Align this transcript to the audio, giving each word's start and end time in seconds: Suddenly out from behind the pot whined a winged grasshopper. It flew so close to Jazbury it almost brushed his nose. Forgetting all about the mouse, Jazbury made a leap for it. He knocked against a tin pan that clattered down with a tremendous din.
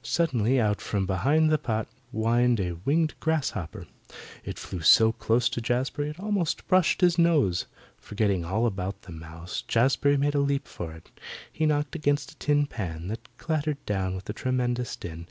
Suddenly 0.00 0.58
out 0.58 0.80
from 0.80 1.04
behind 1.04 1.50
the 1.52 1.58
pot 1.58 1.88
whined 2.10 2.58
a 2.58 2.76
winged 2.86 3.12
grasshopper. 3.20 3.86
It 4.42 4.58
flew 4.58 4.80
so 4.80 5.12
close 5.12 5.50
to 5.50 5.60
Jazbury 5.60 6.08
it 6.08 6.18
almost 6.18 6.66
brushed 6.68 7.02
his 7.02 7.18
nose. 7.18 7.66
Forgetting 7.98 8.46
all 8.46 8.64
about 8.64 9.02
the 9.02 9.12
mouse, 9.12 9.60
Jazbury 9.60 10.16
made 10.16 10.34
a 10.34 10.38
leap 10.40 10.66
for 10.66 10.92
it. 10.94 11.10
He 11.52 11.66
knocked 11.66 11.94
against 11.94 12.32
a 12.32 12.38
tin 12.38 12.66
pan 12.66 13.08
that 13.08 13.28
clattered 13.36 13.84
down 13.84 14.14
with 14.14 14.30
a 14.30 14.32
tremendous 14.32 14.96
din. 14.96 15.26